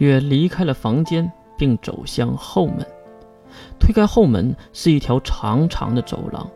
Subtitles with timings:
[0.00, 2.78] 月离开了房间，并走向后门。
[3.78, 6.50] 推开后门，是一条长长的走廊。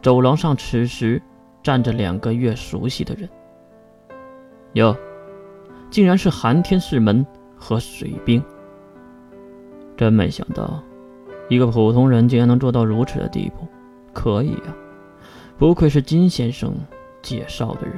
[0.00, 1.20] 走廊上此时
[1.62, 3.28] 站着两个月熟悉的人。
[4.74, 4.96] 哟，
[5.90, 8.42] 竟然是寒天世门和水兵。
[9.96, 10.80] 真没想到，
[11.48, 13.66] 一个普通人竟然能做到如此的地步。
[14.12, 14.74] 可以啊，
[15.58, 16.72] 不愧是金先生
[17.20, 17.96] 介绍的人。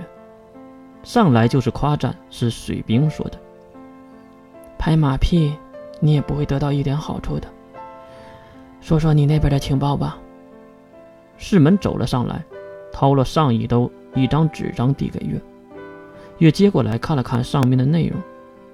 [1.03, 3.39] 上来就是夸赞，是水兵说的。
[4.85, 5.55] 拍马屁，
[6.01, 7.47] 你也不会得到一点好处的。
[8.81, 10.19] 说说你那边的情报吧。
[11.37, 12.45] 世门走了上来，
[12.91, 15.41] 掏了上衣兜一张纸张递给月。
[16.39, 18.21] 月接过来看了看上面的内容，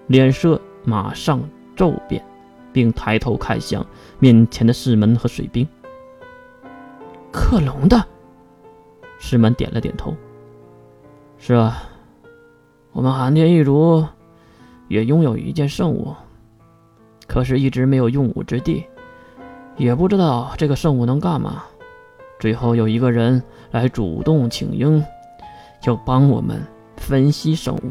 [0.06, 1.46] 脸色马上
[1.77, 2.24] 骤变，
[2.73, 3.84] 并抬头看向
[4.18, 5.68] 面前的世门和水兵。
[7.30, 8.02] 克隆的。
[9.18, 10.16] 世门点了点头。
[11.37, 11.82] 是啊，
[12.93, 14.06] 我们寒天一族。
[14.88, 16.15] 也拥有一件圣物，
[17.27, 18.84] 可是一直没有用武之地，
[19.76, 21.62] 也不知道这个圣物能干嘛。
[22.40, 25.04] 最后有一个人来主动请缨，
[25.85, 26.62] 要帮我们
[26.96, 27.90] 分析圣物。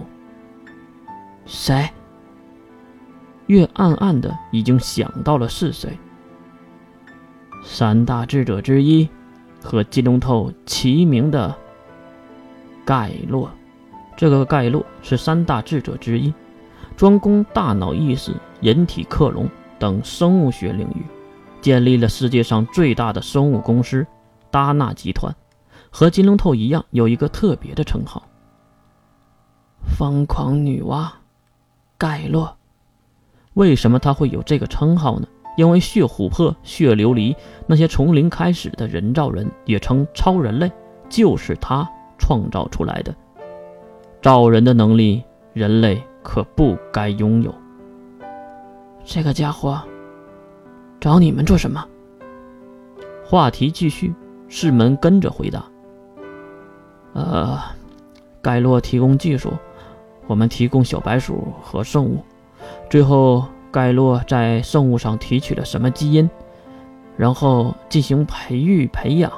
[1.45, 1.89] 谁？
[3.45, 5.97] 月暗暗的已经想到了是谁。
[7.63, 9.07] 三大智者之一，
[9.61, 11.55] 和金龙头齐名的
[12.83, 13.49] 盖洛。
[14.15, 16.33] 这个盖洛是三大智者之一。
[16.97, 21.05] 专攻大脑意识、人体克隆等生物学领域，
[21.61, 24.05] 建立了世界上最大的生物公司——
[24.49, 25.33] 达纳集团。
[25.91, 28.27] 和金龙头一样，有一个特别的称号——
[29.95, 31.07] 疯狂女娲
[31.99, 32.57] 盖洛。
[33.53, 35.27] 为什么他会有这个称号呢？
[35.55, 37.35] 因为血琥珀、血琉璃
[37.67, 40.71] 那些从零开始的人造人，也称超人类，
[41.09, 41.87] 就是他
[42.17, 43.15] 创造出来的。
[44.19, 46.03] 造人的能力，人类。
[46.27, 47.55] 可不该拥有。
[49.05, 49.81] 这个家伙
[50.99, 51.87] 找你们做什么？
[53.25, 54.13] 话题继续，
[54.49, 55.63] 世门跟着回答
[57.15, 57.57] ：“呃，
[58.41, 59.53] 盖洛提供技术，
[60.27, 62.21] 我们提供小白鼠和圣物。
[62.89, 66.29] 最后，盖洛在圣物上提取了什么基因，
[67.15, 69.31] 然后进行培育培养，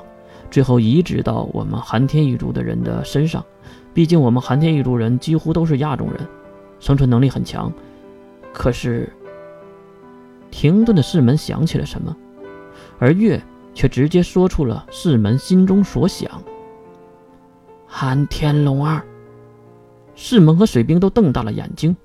[0.49, 3.45] 最后移植到我们寒天一族的人的身上。
[3.93, 6.27] 毕竟，我们寒天一族人几乎都是亚种人。”
[6.79, 7.71] 生存能力很强，
[8.53, 9.11] 可是
[10.51, 12.15] 停顿的世门想起了什么，
[12.97, 13.41] 而月
[13.73, 16.41] 却直接说出了世门心中所想。
[17.85, 19.01] 寒天龙二，
[20.15, 21.95] 世门和水兵都瞪大了眼睛。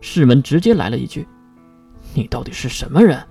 [0.00, 1.26] 世门直接来了一句
[2.14, 3.22] ：“你到底是什么人？”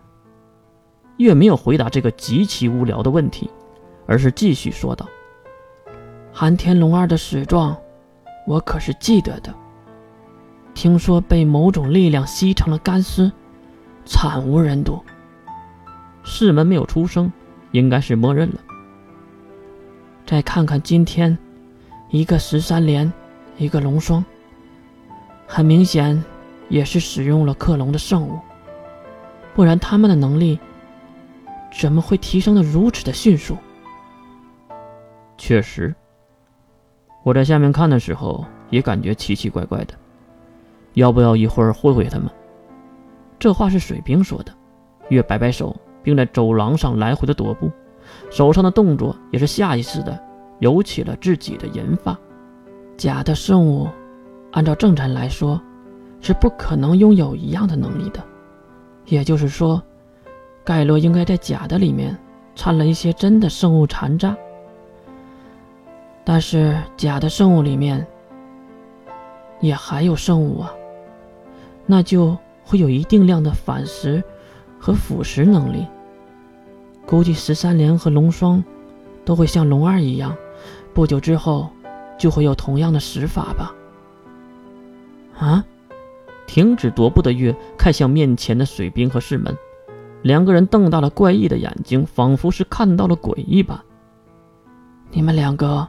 [1.17, 3.49] 月没有回答这个极其无聊的问题，
[4.07, 5.05] 而是继续说道
[6.33, 7.77] ：“寒天龙二的死状，
[8.47, 9.53] 我可是记得的。”
[10.73, 13.31] 听说被某种力量吸成了干尸，
[14.05, 15.01] 惨无人睹。
[16.23, 17.31] 世门没有出声，
[17.71, 18.55] 应该是默认了。
[20.25, 21.37] 再看看今天，
[22.09, 23.11] 一个十三连，
[23.57, 24.23] 一个龙霜，
[25.45, 26.23] 很明显
[26.69, 28.39] 也是使用了克隆的圣物，
[29.53, 30.57] 不然他们的能力
[31.71, 33.57] 怎么会提升的如此的迅速？
[35.37, 35.93] 确实，
[37.23, 39.93] 我在下面看的时候也感觉奇奇怪怪的。
[40.93, 42.29] 要不要一会儿会会他们？
[43.39, 44.51] 这话是水兵说的。
[45.09, 47.69] 月摆摆手，并在走廊上来回的踱步，
[48.29, 50.17] 手上的动作也是下意识的
[50.59, 52.17] 揉起了自己的银发。
[52.95, 53.89] 假的圣物，
[54.51, 55.61] 按照正常来说，
[56.21, 58.23] 是不可能拥有一样的能力的。
[59.05, 59.81] 也就是说，
[60.63, 62.17] 盖洛应该在假的里面
[62.55, 64.37] 掺了一些真的圣物残渣。
[66.23, 68.05] 但是假的圣物里面
[69.59, 70.71] 也还有圣物啊。
[71.91, 74.23] 那就会有一定量的反噬
[74.79, 75.85] 和腐蚀能力。
[77.05, 78.63] 估计十三连和龙霜
[79.25, 80.33] 都会像龙二一样，
[80.93, 81.69] 不久之后
[82.17, 83.75] 就会有同样的死法吧。
[85.37, 85.65] 啊！
[86.47, 89.53] 停止踱步的月看向面前的水兵和士门，
[90.21, 93.77] 两个人瞪大了怪异的眼睛，仿佛是看到了鬼一般。
[95.11, 95.85] 你们两个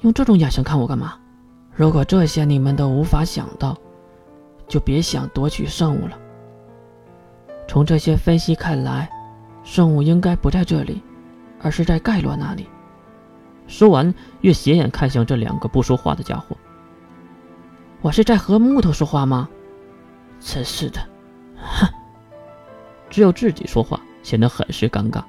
[0.00, 1.18] 用这种眼神看我干嘛？
[1.74, 3.76] 如果这些你们都无法想到。
[4.68, 6.18] 就别想夺取圣物了。
[7.68, 9.08] 从这些分析看来，
[9.62, 11.02] 圣物应该不在这里，
[11.60, 12.66] 而是在盖洛那里。
[13.66, 16.56] 说完，月斜眼看向这两个不说话的家伙
[18.02, 19.48] ：“我是在和木头说话吗？
[20.40, 21.00] 真是的！”
[21.56, 21.88] 哼，
[23.08, 25.22] 只有自己说话，显得很是尴尬。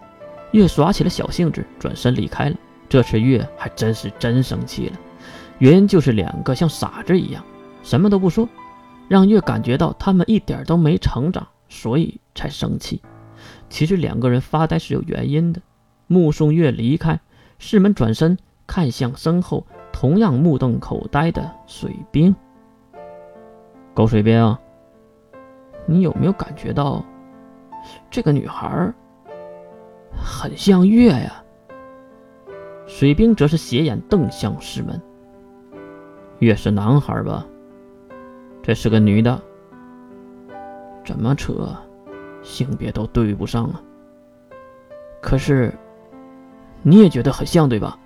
[0.51, 2.55] 月耍起了小性子，转身离开了。
[2.89, 4.97] 这次月还真是真生气了，
[5.59, 7.43] 原因就是两个像傻子一样，
[7.83, 8.49] 什么都不说。
[9.07, 13.01] 让月感觉到他们一点都没成长，所以才生气。
[13.69, 15.61] 其实两个人发呆是有原因的。
[16.07, 17.19] 目送月离开，
[17.57, 22.35] 世门转身看向身后，同样目瞪口呆的水兵。
[23.93, 24.57] 狗水兵，
[25.85, 27.03] 你有没有感觉到
[28.09, 28.93] 这个女孩
[30.15, 31.43] 很像月呀？
[32.85, 35.01] 水兵则是斜眼瞪向世门。
[36.39, 37.45] 月是男孩吧？
[38.63, 39.39] 这是个女的，
[41.05, 41.77] 怎么扯，
[42.41, 43.79] 性别都对不上啊。
[45.21, 45.71] 可是。
[46.85, 47.97] 你也觉得很像，对吧？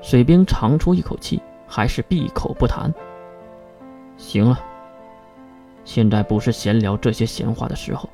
[0.00, 2.90] 水兵长出一口气，还是闭口不谈。
[4.16, 4.58] 行了，
[5.84, 8.08] 现在不是闲聊这些闲话的时候，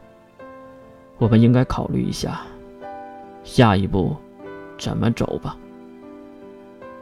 [1.16, 2.40] 我们应该考虑一下
[3.44, 4.16] 下一步
[4.76, 5.56] 怎么走吧。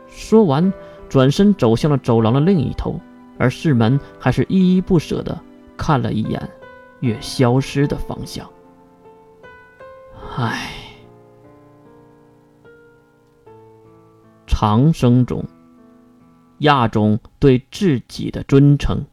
[0.06, 0.70] 说完，
[1.08, 3.00] 转身走向了走廊的另一头，
[3.42, 5.36] 而世门还是依依不舍地
[5.76, 6.48] 看了一眼
[7.00, 8.48] 月消失的方向。
[10.36, 10.70] 唉。
[14.46, 15.44] 长生中，
[16.58, 19.04] 亚种对自己的尊称。